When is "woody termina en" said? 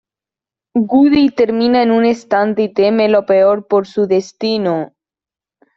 0.73-1.91